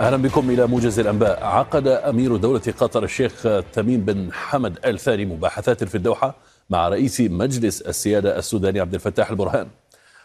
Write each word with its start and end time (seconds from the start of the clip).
أهلا 0.00 0.16
بكم 0.16 0.50
إلى 0.50 0.66
موجز 0.66 0.98
الأنباء. 0.98 1.44
عقد 1.44 1.86
أمير 1.88 2.36
دولة 2.36 2.62
قطر 2.78 3.04
الشيخ 3.04 3.42
تميم 3.72 4.00
بن 4.00 4.32
حمد 4.32 4.78
ال 4.86 4.98
ثاني 4.98 5.24
مباحثات 5.24 5.84
في 5.84 5.94
الدوحة 5.94 6.34
مع 6.70 6.88
رئيس 6.88 7.20
مجلس 7.20 7.80
السيادة 7.80 8.38
السوداني 8.38 8.80
عبد 8.80 8.94
الفتاح 8.94 9.30
البرهان. 9.30 9.66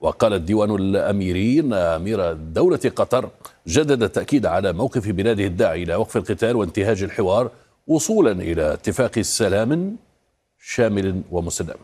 وقال 0.00 0.32
الديوان 0.32 0.74
الاميري 0.74 1.60
ان 1.60 1.72
أمير 1.72 2.32
دولة 2.32 2.92
قطر 2.96 3.30
جدد 3.66 4.02
التأكيد 4.02 4.46
على 4.46 4.72
موقف 4.72 5.08
بلاده 5.08 5.44
الداعي 5.44 5.82
إلى 5.82 5.94
وقف 5.94 6.16
القتال 6.16 6.56
وانتهاج 6.56 7.02
الحوار 7.02 7.50
وصولا 7.86 8.32
إلى 8.32 8.72
اتفاق 8.72 9.20
سلام 9.20 9.96
شامل 10.60 11.22
ومستدام 11.30 11.76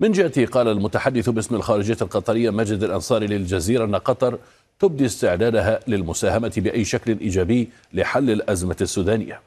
من 0.00 0.12
جهته 0.12 0.46
قال 0.46 0.68
المتحدث 0.68 1.28
باسم 1.28 1.54
الخارجية 1.54 1.96
القطرية 2.02 2.50
مجد 2.50 2.82
الأنصاري 2.82 3.26
للجزيرة 3.26 3.84
أن 3.84 3.94
قطر 3.96 4.38
تبدي 4.78 5.06
استعدادها 5.06 5.80
للمساهمة 5.86 6.52
بأي 6.56 6.84
شكل 6.84 7.18
إيجابي 7.18 7.68
لحل 7.92 8.30
الأزمة 8.30 8.76
السودانية. 8.80 9.40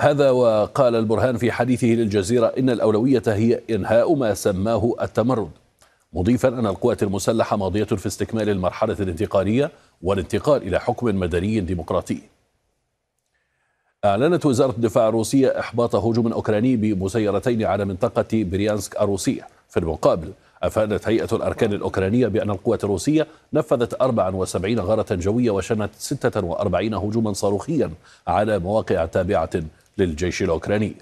هذا 0.00 0.30
وقال 0.30 0.94
البرهان 0.94 1.36
في 1.36 1.52
حديثه 1.52 1.86
للجزيرة 1.86 2.46
إن 2.46 2.70
الأولوية 2.70 3.22
هي 3.26 3.60
إنهاء 3.70 4.14
ما 4.14 4.34
سماه 4.34 4.94
التمرد 5.00 5.50
مضيفا 6.12 6.48
أن 6.48 6.66
القوات 6.66 7.02
المسلحة 7.02 7.56
ماضية 7.56 7.84
في 7.84 8.06
استكمال 8.06 8.48
المرحلة 8.48 8.96
الانتقالية 9.00 9.70
والانتقال 10.02 10.62
إلى 10.62 10.80
حكم 10.80 11.06
مدني 11.06 11.60
ديمقراطي. 11.60 12.18
أعلنت 14.04 14.46
وزارة 14.46 14.70
الدفاع 14.70 15.08
الروسية 15.08 15.60
إحباط 15.60 15.94
هجوم 15.94 16.32
أوكراني 16.32 16.76
بمسيرتين 16.76 17.62
على 17.62 17.84
منطقة 17.84 18.26
بريانسك 18.32 18.96
الروسية 19.00 19.46
في 19.68 19.80
المقابل 19.80 20.32
أفادت 20.66 21.08
هيئة 21.08 21.28
الأركان 21.32 21.72
الأوكرانية 21.72 22.26
بأن 22.26 22.50
القوات 22.50 22.84
الروسية 22.84 23.26
نفذت 23.52 23.94
74 24.00 24.80
غارة 24.80 25.14
جوية 25.14 25.50
وشنت 25.50 25.90
46 25.98 26.94
هجوما 26.94 27.32
صاروخيا 27.32 27.90
على 28.26 28.58
مواقع 28.58 29.06
تابعة 29.06 29.50
للجيش 29.98 30.42
الأوكراني. 30.42 30.96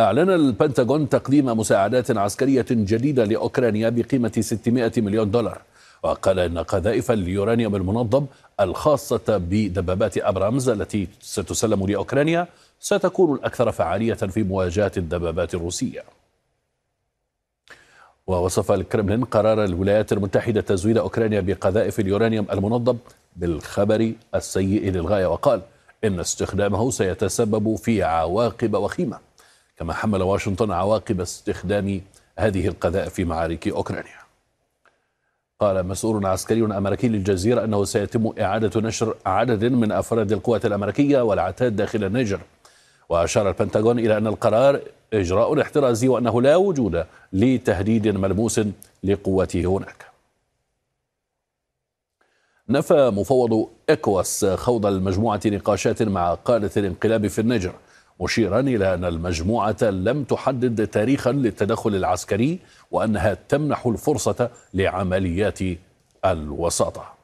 أعلن 0.00 0.30
البنتاغون 0.30 1.08
تقديم 1.08 1.46
مساعدات 1.46 2.16
عسكرية 2.16 2.66
جديدة 2.70 3.24
لأوكرانيا 3.24 3.88
بقيمة 3.88 4.32
600 4.40 4.92
مليون 4.96 5.30
دولار. 5.30 5.62
وقال 6.02 6.38
إن 6.38 6.58
قذائف 6.58 7.10
اليورانيوم 7.10 7.76
المنظم 7.76 8.26
الخاصة 8.60 9.22
بدبابات 9.28 10.18
أبرامز 10.18 10.68
التي 10.68 11.08
ستسلم 11.20 11.86
لأوكرانيا 11.86 12.46
ستكون 12.80 13.34
الأكثر 13.34 13.72
فعالية 13.72 14.14
في 14.14 14.42
مواجهة 14.42 14.92
الدبابات 14.96 15.54
الروسية. 15.54 16.02
ووصف 18.26 18.72
الكرملين 18.72 19.24
قرار 19.24 19.64
الولايات 19.64 20.12
المتحدة 20.12 20.60
تزويد 20.60 20.98
أوكرانيا 20.98 21.40
بقذائف 21.40 22.00
اليورانيوم 22.00 22.46
المنظم 22.52 22.96
بالخبر 23.36 24.12
السيء 24.34 24.90
للغاية 24.90 25.26
وقال 25.26 25.60
إن 26.04 26.20
استخدامه 26.20 26.90
سيتسبب 26.90 27.74
في 27.74 28.02
عواقب 28.02 28.74
وخيمة 28.74 29.18
كما 29.76 29.92
حمل 29.92 30.22
واشنطن 30.22 30.70
عواقب 30.70 31.20
استخدام 31.20 32.00
هذه 32.38 32.68
القذائف 32.68 33.14
في 33.14 33.24
معارك 33.24 33.68
أوكرانيا. 33.68 34.24
قال 35.60 35.86
مسؤول 35.86 36.26
عسكري 36.26 36.64
أمريكي 36.64 37.08
للجزيرة 37.08 37.64
أنه 37.64 37.84
سيتم 37.84 38.32
إعادة 38.40 38.80
نشر 38.80 39.14
عدد 39.26 39.64
من 39.64 39.92
أفراد 39.92 40.32
القوات 40.32 40.66
الأمريكية 40.66 41.20
والعتاد 41.20 41.76
داخل 41.76 42.04
النيجر 42.04 42.40
وأشار 43.08 43.48
البنتاغون 43.48 43.98
إلى 43.98 44.16
أن 44.16 44.26
القرار 44.26 44.80
إجراء 45.12 45.60
احترازي 45.60 46.08
وأنه 46.08 46.42
لا 46.42 46.56
وجود 46.56 47.04
لتهديد 47.32 48.08
ملموس 48.08 48.60
لقوته 49.04 49.64
هناك. 49.66 50.04
نفى 52.68 53.10
مفوض 53.10 53.68
إكواس 53.90 54.44
خوض 54.44 54.86
المجموعة 54.86 55.40
نقاشات 55.46 56.02
مع 56.02 56.34
قادة 56.34 56.70
الانقلاب 56.76 57.26
في 57.26 57.40
النيجر 57.40 57.72
مشيرا 58.20 58.60
إلى 58.60 58.94
أن 58.94 59.04
المجموعة 59.04 59.82
لم 59.82 60.24
تحدد 60.24 60.86
تاريخا 60.86 61.32
للتدخل 61.32 61.94
العسكري 61.94 62.58
وأنها 62.90 63.34
تمنح 63.48 63.86
الفرصة 63.86 64.50
لعمليات 64.74 65.58
الوساطة. 66.24 67.14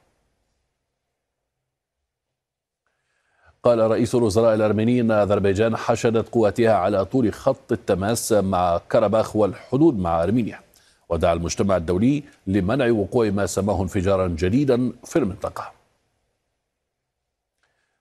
قال 3.62 3.78
رئيس 3.78 4.14
الوزراء 4.14 4.54
الأرميني 4.54 5.00
أن 5.00 5.10
أذربيجان 5.10 5.76
حشدت 5.76 6.28
قواتها 6.28 6.72
على 6.72 7.04
طول 7.04 7.32
خط 7.32 7.72
التماس 7.72 8.32
مع 8.32 8.78
كرباخ 8.92 9.36
والحدود 9.36 9.98
مع 9.98 10.22
أرمينيا 10.22 10.60
ودعا 11.08 11.32
المجتمع 11.32 11.76
الدولي 11.76 12.22
لمنع 12.46 12.90
وقوع 12.90 13.30
ما 13.30 13.46
سماه 13.46 13.82
انفجارا 13.82 14.28
جديدا 14.28 14.92
في 15.04 15.18
المنطقة. 15.18 15.72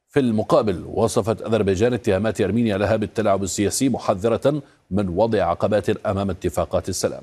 في 0.07 0.19
المقابل 0.19 0.85
وصفت 0.93 1.41
أذربيجان 1.41 1.93
اتهامات 1.93 2.41
أرمينيا 2.41 2.77
لها 2.77 2.95
بالتلاعب 2.95 3.43
السياسي 3.43 3.89
محذرة 3.89 4.61
من 4.91 5.09
وضع 5.09 5.43
عقبات 5.43 5.89
أمام 5.89 6.29
اتفاقات 6.29 6.89
السلام. 6.89 7.21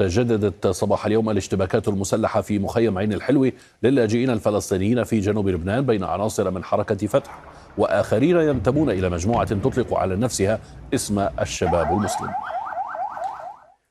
تجددت 0.00 0.66
صباح 0.66 1.06
اليوم 1.06 1.30
الاشتباكات 1.30 1.88
المسلحة 1.88 2.40
في 2.40 2.58
مخيم 2.58 2.98
عين 2.98 3.12
الحلو 3.12 3.52
للاجئين 3.82 4.30
الفلسطينيين 4.30 5.04
في 5.04 5.20
جنوب 5.20 5.48
لبنان 5.48 5.86
بين 5.86 6.04
عناصر 6.04 6.50
من 6.50 6.64
حركة 6.64 7.06
فتح 7.06 7.38
وآخرين 7.78 8.36
ينتمون 8.36 8.90
إلى 8.90 9.08
مجموعة 9.10 9.44
تطلق 9.44 9.94
على 9.94 10.16
نفسها 10.16 10.60
اسم 10.94 11.28
الشباب 11.40 11.92
المسلم. 11.92 12.30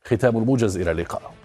ختام 0.05 0.37
الموجز 0.37 0.77
إلى 0.77 0.91
اللقاء. 0.91 1.38